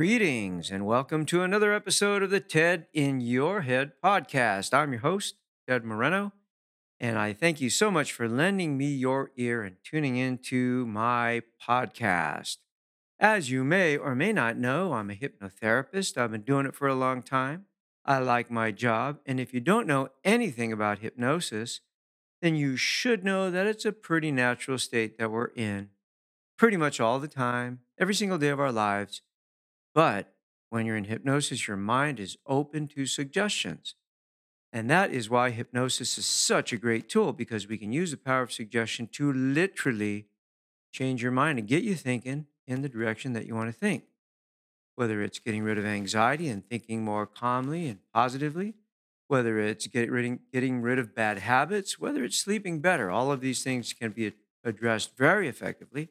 [0.00, 4.72] Greetings and welcome to another episode of the TED in Your Head podcast.
[4.72, 5.34] I'm your host,
[5.68, 6.32] Ted Moreno,
[6.98, 11.42] and I thank you so much for lending me your ear and tuning into my
[11.62, 12.56] podcast.
[13.18, 16.16] As you may or may not know, I'm a hypnotherapist.
[16.16, 17.66] I've been doing it for a long time.
[18.02, 21.82] I like my job, and if you don't know anything about hypnosis,
[22.40, 25.90] then you should know that it's a pretty natural state that we're in
[26.56, 29.20] pretty much all the time, every single day of our lives
[29.94, 30.34] but
[30.70, 33.94] when you're in hypnosis, your mind is open to suggestions.
[34.72, 38.16] And that is why hypnosis is such a great tool because we can use the
[38.16, 40.26] power of suggestion to literally
[40.92, 44.04] change your mind and get you thinking in the direction that you want to think.
[44.94, 48.74] Whether it's getting rid of anxiety and thinking more calmly and positively,
[49.26, 53.92] whether it's getting rid of bad habits, whether it's sleeping better, all of these things
[53.92, 54.32] can be
[54.64, 56.10] addressed very effectively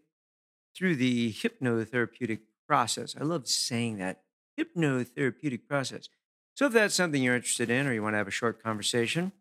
[0.76, 3.16] through the hypnotherapeutic process.
[3.20, 4.22] I love saying that
[4.58, 6.08] hypnotherapeutic process.
[6.56, 9.32] So, if that's something you're interested in or you want to have a short conversation,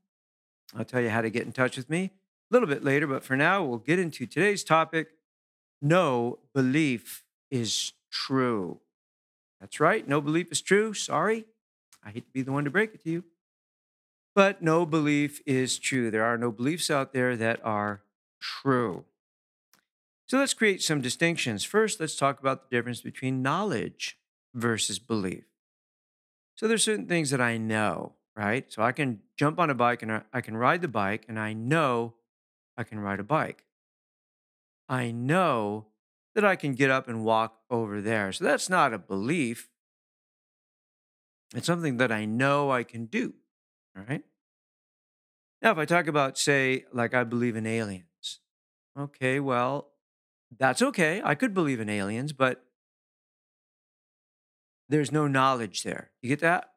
[0.74, 2.12] I'll tell you how to get in touch with me
[2.50, 3.06] a little bit later.
[3.06, 5.08] But for now, we'll get into today's topic
[5.82, 8.80] No belief is true.
[9.60, 10.94] That's right, no belief is true.
[10.94, 11.44] Sorry,
[12.04, 13.24] I hate to be the one to break it to you.
[14.34, 16.10] But no belief is true.
[16.10, 18.02] There are no beliefs out there that are
[18.40, 19.04] true.
[20.28, 21.64] So let's create some distinctions.
[21.64, 24.18] First, let's talk about the difference between knowledge
[24.54, 25.44] versus belief.
[26.54, 28.70] So there's certain things that I know, right?
[28.70, 31.54] So I can jump on a bike and I can ride the bike and I
[31.54, 32.14] know
[32.76, 33.64] I can ride a bike.
[34.86, 35.86] I know
[36.34, 38.30] that I can get up and walk over there.
[38.32, 39.70] So that's not a belief.
[41.54, 43.32] It's something that I know I can do,
[43.96, 44.22] right?
[45.62, 48.40] Now, if I talk about, say, like I believe in aliens,
[48.96, 49.88] okay, well,
[50.56, 51.20] that's okay.
[51.24, 52.64] I could believe in aliens, but
[54.88, 56.10] there's no knowledge there.
[56.22, 56.72] You get that?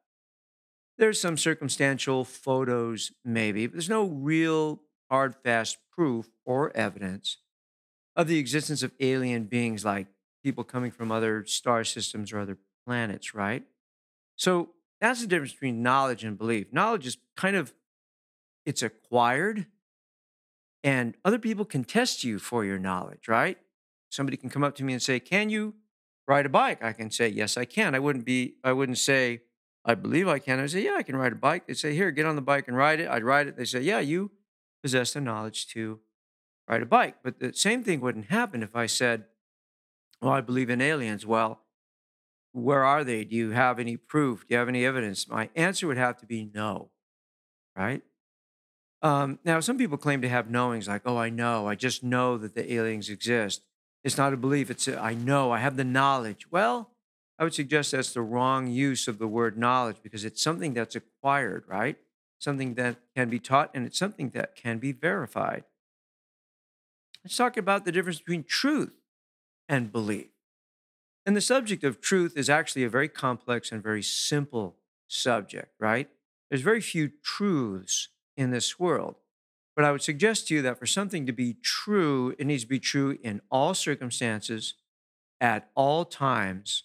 [0.98, 7.38] There's some circumstantial photos, maybe, but there's no real hard, fast proof or evidence
[8.14, 10.06] of the existence of alien beings like
[10.42, 13.64] people coming from other star systems or other planets, right?
[14.36, 16.72] So that's the difference between knowledge and belief.
[16.72, 17.72] Knowledge is kind of
[18.64, 19.66] it's acquired
[20.84, 23.58] and other people can test you for your knowledge, right?
[24.10, 25.74] Somebody can come up to me and say, "Can you
[26.26, 29.42] ride a bike?" I can say, "Yes, I can." I wouldn't be I wouldn't say,
[29.84, 32.10] "I believe I can." I say, "Yeah, I can ride a bike." They say, "Here,
[32.10, 33.56] get on the bike and ride it." I'd ride it.
[33.56, 34.32] They say, "Yeah, you
[34.82, 36.00] possess the knowledge to
[36.68, 39.26] ride a bike." But the same thing wouldn't happen if I said,
[40.20, 41.64] "Well, I believe in aliens." Well,
[42.52, 43.24] where are they?
[43.24, 44.46] Do you have any proof?
[44.46, 45.28] Do you have any evidence?
[45.28, 46.90] My answer would have to be no,
[47.76, 48.02] right?
[49.02, 52.38] Um, now, some people claim to have knowings like, oh, I know, I just know
[52.38, 53.62] that the aliens exist.
[54.04, 56.46] It's not a belief, it's a, I know, I have the knowledge.
[56.50, 56.90] Well,
[57.38, 60.94] I would suggest that's the wrong use of the word knowledge because it's something that's
[60.94, 61.96] acquired, right?
[62.38, 65.64] Something that can be taught and it's something that can be verified.
[67.24, 68.92] Let's talk about the difference between truth
[69.68, 70.28] and belief.
[71.24, 74.76] And the subject of truth is actually a very complex and very simple
[75.08, 76.08] subject, right?
[76.50, 79.16] There's very few truths in this world.
[79.74, 82.68] But I would suggest to you that for something to be true, it needs to
[82.68, 84.74] be true in all circumstances,
[85.40, 86.84] at all times,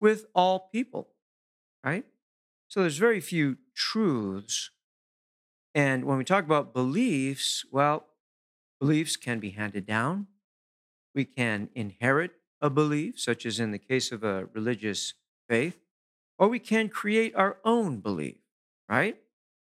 [0.00, 1.08] with all people,
[1.84, 2.04] right?
[2.68, 4.70] So there's very few truths.
[5.74, 8.06] And when we talk about beliefs, well,
[8.80, 10.26] beliefs can be handed down.
[11.14, 15.14] We can inherit a belief, such as in the case of a religious
[15.48, 15.78] faith,
[16.38, 18.38] or we can create our own belief,
[18.88, 19.21] right?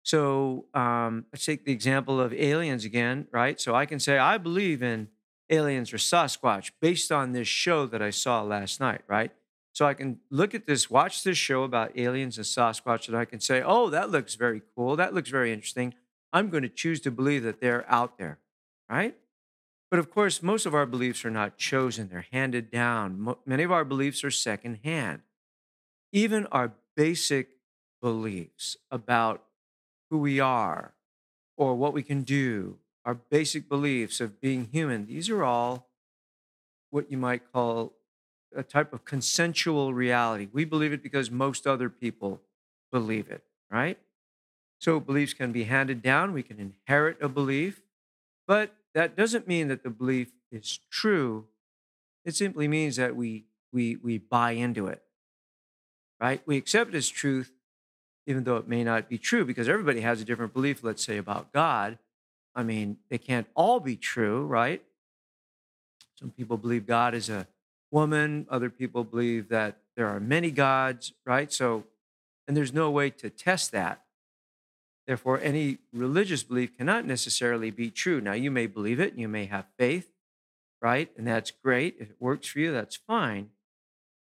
[0.04, 3.60] So um, let's take the example of aliens again, right?
[3.60, 5.10] So I can say, I believe in
[5.50, 9.32] aliens or Sasquatch based on this show that I saw last night, right?
[9.74, 13.26] So I can look at this, watch this show about aliens and Sasquatch, and I
[13.26, 14.96] can say, oh, that looks very cool.
[14.96, 15.94] That looks very interesting.
[16.34, 18.40] I'm going to choose to believe that they're out there,
[18.90, 19.16] right?
[19.90, 23.36] But of course, most of our beliefs are not chosen, they're handed down.
[23.46, 25.22] Many of our beliefs are secondhand.
[26.12, 27.50] Even our basic
[28.02, 29.44] beliefs about
[30.10, 30.94] who we are
[31.58, 35.88] or what we can do, our basic beliefs of being human, these are all
[36.90, 37.94] what you might call
[38.56, 40.48] a type of consensual reality.
[40.52, 42.42] We believe it because most other people
[42.92, 44.00] believe it, right?
[44.80, 46.34] So beliefs can be handed down.
[46.34, 47.82] We can inherit a belief,
[48.48, 51.46] but that doesn't mean that the belief is true.
[52.26, 55.04] It simply means that we we we buy into it.
[56.20, 56.42] Right?
[56.46, 57.52] We accept it as truth,
[58.30, 61.18] even though it may not be true, because everybody has a different belief, let's say,
[61.18, 61.98] about God.
[62.54, 64.84] I mean, they can't all be true, right?
[66.14, 67.48] Some people believe God is a
[67.90, 71.52] woman, other people believe that there are many gods, right?
[71.52, 71.86] So,
[72.48, 74.04] and there's no way to test that.
[75.08, 78.22] Therefore, any religious belief cannot necessarily be true.
[78.22, 80.12] Now, you may believe it, you may have faith,
[80.84, 81.10] right?
[81.18, 81.96] And that's great.
[82.00, 83.50] If it works for you, that's fine.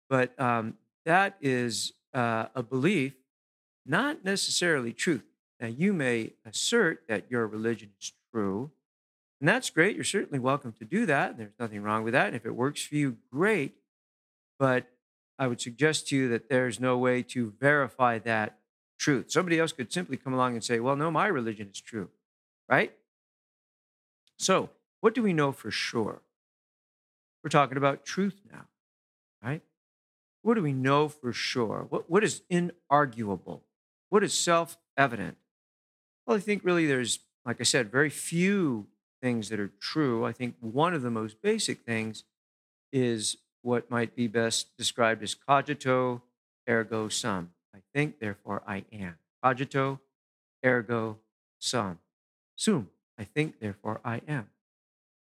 [0.09, 3.13] But um, that is uh, a belief,
[3.85, 5.23] not necessarily truth.
[5.59, 8.71] Now, you may assert that your religion is true,
[9.39, 9.95] and that's great.
[9.95, 11.37] You're certainly welcome to do that.
[11.37, 12.27] There's nothing wrong with that.
[12.27, 13.75] And if it works for you, great.
[14.57, 14.87] But
[15.37, 18.59] I would suggest to you that there's no way to verify that
[18.97, 19.31] truth.
[19.31, 22.09] Somebody else could simply come along and say, well, no, my religion is true,
[22.67, 22.93] right?
[24.37, 26.21] So, what do we know for sure?
[27.43, 28.65] We're talking about truth now,
[29.41, 29.61] right?
[30.41, 31.85] What do we know for sure?
[31.89, 33.61] What, what is inarguable?
[34.09, 35.37] What is self evident?
[36.25, 38.87] Well, I think really there's, like I said, very few
[39.21, 40.25] things that are true.
[40.25, 42.23] I think one of the most basic things
[42.91, 46.21] is what might be best described as cogito
[46.67, 47.51] ergo sum.
[47.75, 49.17] I think, therefore I am.
[49.43, 49.99] Cogito
[50.65, 51.17] ergo
[51.59, 51.99] sum.
[52.55, 52.89] Sum.
[53.17, 54.49] I think, therefore I am.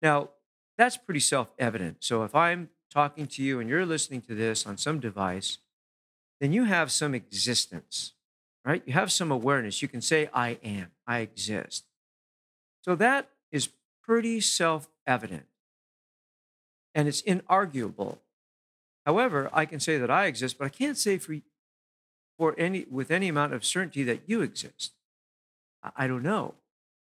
[0.03, 0.31] Now,
[0.77, 1.99] that's pretty self evident.
[2.01, 5.59] So if I'm talking to you and you're listening to this on some device,
[6.41, 8.13] then you have some existence,
[8.65, 8.83] right?
[8.87, 9.83] You have some awareness.
[9.83, 11.85] You can say, I am, I exist.
[12.83, 13.69] So that is
[14.03, 15.47] pretty self evident
[16.95, 18.19] and it's inarguable.
[19.05, 21.37] However, I can say that I exist, but I can't say for,
[22.39, 24.93] for any, with any amount of certainty that you exist.
[25.97, 26.55] I don't know.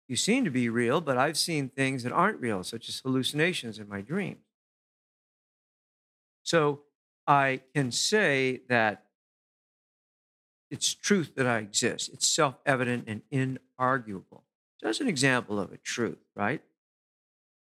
[0.08, 3.80] You seem to be real, but I've seen things that aren't real, such as hallucinations
[3.80, 4.40] in my dreams.
[6.44, 6.82] So
[7.28, 9.06] I can say that
[10.72, 12.10] it's truth that I exist.
[12.14, 14.44] It's self evident and inarguable.
[14.78, 16.62] So that's an example of a truth, right?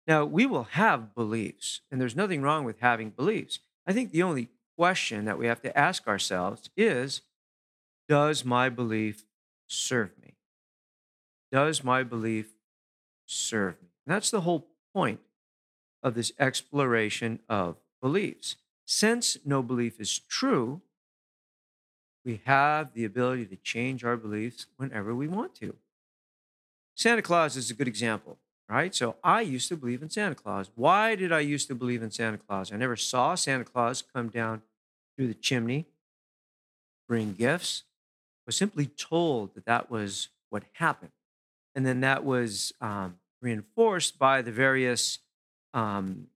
[0.07, 3.59] Now, we will have beliefs, and there's nothing wrong with having beliefs.
[3.87, 4.49] I think the only
[4.79, 7.23] question that we have to ask ourselves is
[8.09, 9.25] Does my belief
[9.67, 10.35] serve me?
[11.53, 12.55] Does my belief
[13.27, 13.89] serve me?
[14.07, 15.21] And that's the whole point
[16.03, 18.57] of this exploration of beliefs.
[18.87, 20.81] Since no belief is true,
[22.25, 25.77] we have the ability to change our beliefs whenever we want to.
[26.95, 28.39] Santa Claus is a good example,
[28.69, 28.95] right?
[28.95, 30.71] So I used to believe in Santa Claus.
[30.75, 32.73] Why did I used to believe in Santa Claus?
[32.73, 34.63] I never saw Santa Claus come down
[35.17, 35.87] through the chimney,
[37.09, 37.85] bring gifts.
[38.41, 41.13] I was simply told that that was what happened.
[41.75, 45.21] And then that was um, reinforced by the various
[45.73, 46.27] um,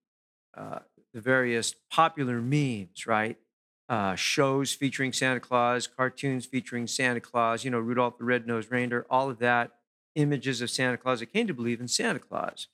[0.56, 0.78] uh,
[1.12, 3.38] the various popular memes, right?
[3.86, 9.04] Uh, shows featuring Santa Claus, cartoons featuring Santa Claus, you know, Rudolph the Red-Nosed Reindeer,
[9.10, 9.72] all of that,
[10.14, 11.20] images of Santa Claus.
[11.20, 12.68] I came to believe in Santa Claus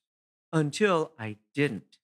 [0.53, 1.99] until I didn't.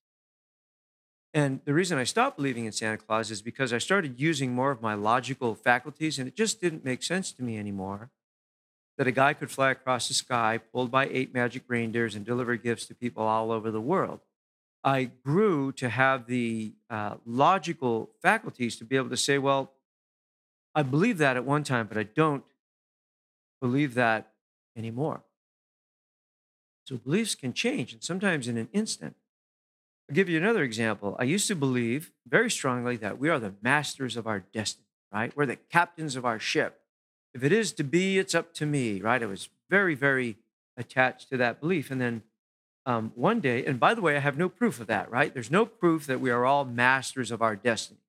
[1.32, 4.70] And the reason I stopped believing in Santa Claus is because I started using more
[4.70, 8.10] of my logical faculties, and it just didn't make sense to me anymore
[8.96, 12.56] that a guy could fly across the sky, pulled by eight magic reindeers, and deliver
[12.56, 14.20] gifts to people all over the world.
[14.84, 19.72] I grew to have the uh, logical faculties to be able to say, well,
[20.74, 22.44] I believe that at one time, but I don't
[23.60, 24.32] believe that
[24.76, 25.22] anymore.
[26.84, 29.16] So beliefs can change, and sometimes in an instant.
[30.08, 31.16] I'll give you another example.
[31.18, 35.36] I used to believe very strongly that we are the masters of our destiny, right?
[35.36, 36.80] We're the captains of our ship.
[37.34, 39.22] If it is to be, it's up to me, right?
[39.22, 40.36] I was very, very
[40.76, 41.90] attached to that belief.
[41.90, 42.22] And then
[42.86, 45.34] um, one day, and by the way, I have no proof of that, right?
[45.34, 48.00] There's no proof that we are all masters of our destiny,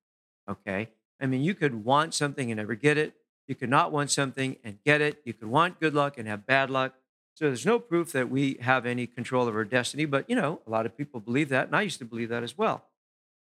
[0.49, 0.89] okay?
[1.19, 3.15] I mean, you could want something and never get it.
[3.47, 5.21] You could not want something and get it.
[5.25, 6.93] You could want good luck and have bad luck.
[7.33, 10.05] So there's no proof that we have any control of our destiny.
[10.05, 12.43] But, you know, a lot of people believe that, and I used to believe that
[12.43, 12.85] as well.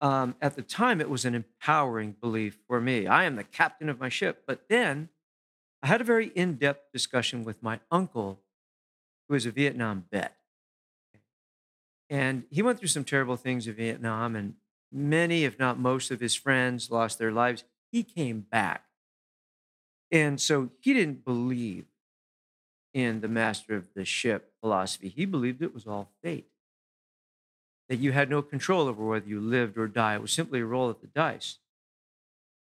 [0.01, 3.07] Um, at the time, it was an empowering belief for me.
[3.07, 4.43] I am the captain of my ship.
[4.45, 5.09] But then
[5.81, 8.39] I had a very in depth discussion with my uncle,
[9.27, 10.35] who is a Vietnam vet.
[12.09, 14.55] And he went through some terrible things in Vietnam, and
[14.91, 17.63] many, if not most, of his friends lost their lives.
[17.91, 18.85] He came back.
[20.11, 21.85] And so he didn't believe
[22.93, 25.09] in the master of the ship philosophy.
[25.09, 26.47] He believed it was all fate.
[27.89, 30.15] that you had no control over whether you lived or died.
[30.15, 31.57] It was simply a roll of the dice,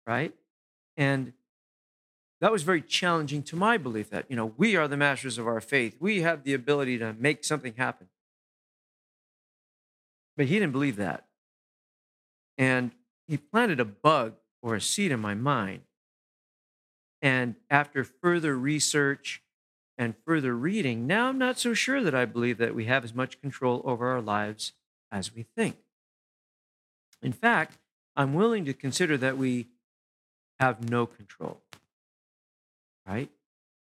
[0.07, 0.35] right?
[0.97, 1.33] And
[2.41, 5.47] that was very challenging to my belief that, you know, we are the masters of
[5.47, 5.97] our faith.
[6.01, 8.09] We have the ability to make something happen.
[10.37, 11.25] But he didn't believe that.
[12.59, 12.93] And
[13.27, 15.83] he planted a bug or a seed in my mind.
[17.23, 19.43] And after further research
[19.97, 23.15] and further reading, now I'm not so sure that I believe that we have as
[23.15, 24.73] much control over our lives
[25.11, 25.77] as we think.
[27.23, 27.79] In fact,
[28.17, 29.69] I'm willing to consider that we
[30.61, 31.63] have no control.
[33.07, 33.31] Right?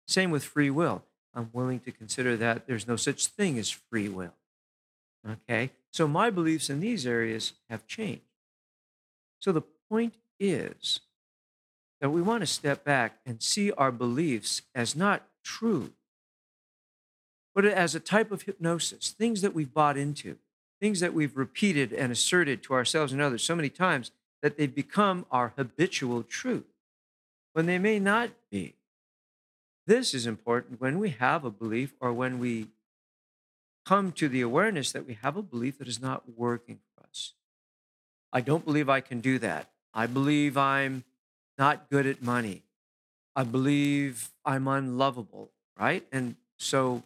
[0.07, 1.03] Same with free will.
[1.33, 4.33] I'm willing to consider that there's no such thing as free will.
[5.27, 5.71] Okay?
[5.91, 8.21] So my beliefs in these areas have changed.
[9.39, 10.99] So the point is
[12.01, 15.91] that we want to step back and see our beliefs as not true,
[17.55, 20.37] but as a type of hypnosis, things that we've bought into,
[20.79, 24.73] things that we've repeated and asserted to ourselves and others so many times that they've
[24.73, 26.67] become our habitual truth
[27.53, 28.75] when they may not be.
[29.85, 32.67] This is important when we have a belief or when we
[33.85, 37.33] come to the awareness that we have a belief that is not working for us.
[38.31, 39.69] I don't believe I can do that.
[39.93, 41.03] I believe I'm
[41.57, 42.63] not good at money.
[43.35, 46.05] I believe I'm unlovable, right?
[46.11, 47.03] And so,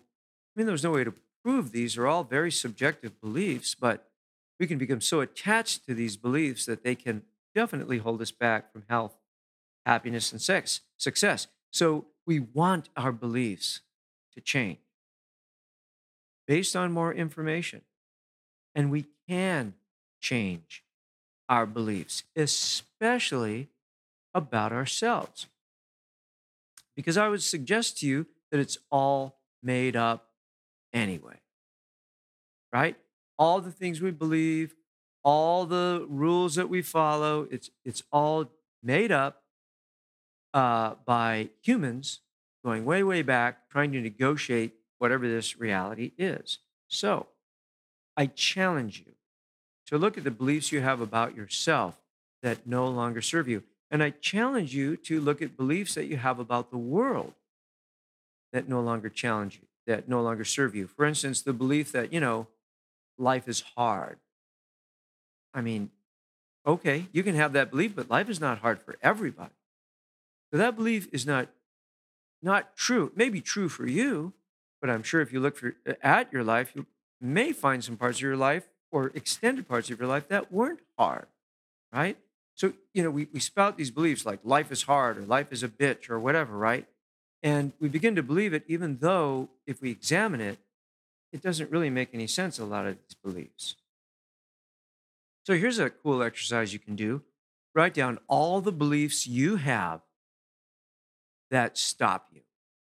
[0.56, 1.14] I mean, there's no way to
[1.44, 4.10] prove these are all very subjective beliefs, but
[4.60, 8.72] we can become so attached to these beliefs that they can definitely hold us back
[8.72, 9.16] from health,
[9.86, 11.48] happiness, and sex, success.
[11.72, 13.82] So we want our beliefs
[14.34, 14.80] to change
[16.48, 17.82] based on more information.
[18.76, 19.74] And we can
[20.22, 20.84] change
[21.50, 23.70] our beliefs, especially
[24.34, 25.48] about ourselves.
[26.96, 30.30] Because I would suggest to you that it's all made up
[30.94, 31.40] anyway.
[32.72, 32.96] Right?
[33.38, 34.76] All the things we believe,
[35.24, 38.50] all the rules that we follow, it's, it's all
[38.82, 39.44] made up
[40.54, 42.20] uh, by humans
[42.64, 44.74] going way, way back, trying to negotiate
[45.04, 46.60] whatever this reality is.
[46.88, 47.28] So
[48.16, 49.16] I challenge you
[49.88, 52.00] to look at the beliefs you have about yourself
[52.42, 53.64] that no longer serve you.
[53.92, 57.34] And I challenge you to look at beliefs that you have about the world
[58.54, 60.88] that no longer challenge you, that no longer serve you.
[60.88, 62.48] For instance, the belief that, you know,
[63.18, 64.20] life is hard.
[65.54, 65.90] I mean,
[66.66, 69.52] okay, you can have that belief, but life is not hard for everybody.
[70.50, 71.50] So that belief is not
[72.42, 73.08] not true.
[73.08, 74.32] It may be true for you,
[74.84, 76.86] but I'm sure if you look for, uh, at your life, you
[77.22, 80.82] may find some parts of your life or extended parts of your life that weren't
[81.00, 81.28] hard,
[81.94, 82.18] right?
[82.56, 85.64] So, you know, we, we spout these beliefs like life is hard or life is
[85.64, 86.86] a bitch or whatever, right?
[87.42, 90.60] And we begin to believe it, even though if we examine it,
[91.32, 93.78] it doesn't really make any sense, a lot of these beliefs.
[95.46, 97.22] So here's a cool exercise you can do
[97.74, 100.02] write down all the beliefs you have
[101.52, 102.42] that stop you.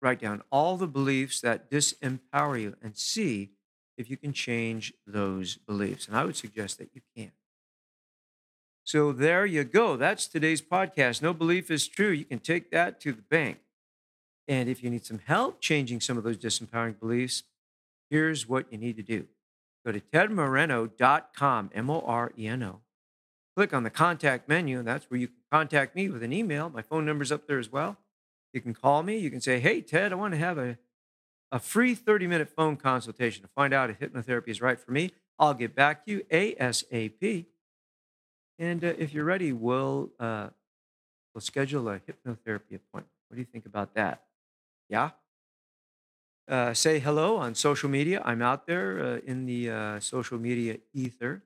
[0.00, 3.50] Write down all the beliefs that disempower you and see
[3.96, 6.06] if you can change those beliefs.
[6.06, 7.32] And I would suggest that you can.
[8.84, 9.96] So there you go.
[9.96, 11.20] That's today's podcast.
[11.20, 12.10] No belief is true.
[12.10, 13.58] You can take that to the bank.
[14.46, 17.42] And if you need some help changing some of those disempowering beliefs,
[18.08, 19.26] here's what you need to do
[19.84, 22.80] go to tedmoreno.com, M O R E N O.
[23.56, 26.70] Click on the contact menu, and that's where you can contact me with an email.
[26.70, 27.98] My phone number's up there as well.
[28.52, 29.18] You can call me.
[29.18, 30.78] You can say, Hey, Ted, I want to have a,
[31.52, 35.12] a free 30 minute phone consultation to find out if hypnotherapy is right for me.
[35.38, 37.46] I'll get back to you ASAP.
[38.58, 40.48] And uh, if you're ready, we'll, uh,
[41.32, 43.08] we'll schedule a hypnotherapy appointment.
[43.28, 44.24] What do you think about that?
[44.88, 45.10] Yeah?
[46.48, 48.22] Uh, say hello on social media.
[48.24, 51.42] I'm out there uh, in the uh, social media ether.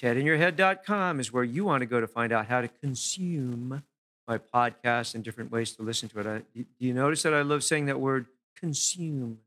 [0.00, 3.82] TedInYourHead.com is where you want to go to find out how to consume
[4.26, 6.26] my podcast and different ways to listen to it.
[6.26, 8.26] I, do you notice that I love saying that word
[8.56, 9.38] consume?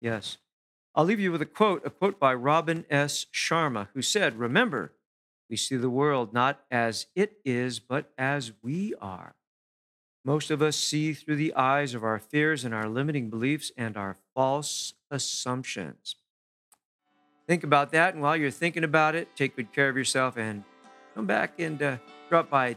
[0.00, 0.38] Yes.
[0.94, 3.26] I'll leave you with a quote, a quote by Robin S.
[3.32, 4.92] Sharma, who said, Remember,
[5.50, 9.34] we see the world not as it is, but as we are.
[10.24, 13.96] Most of us see through the eyes of our fears and our limiting beliefs and
[13.96, 16.16] our false assumptions.
[17.46, 20.64] Think about that, and while you're thinking about it, take good care of yourself and
[21.14, 21.96] come back and uh,
[22.30, 22.76] drop by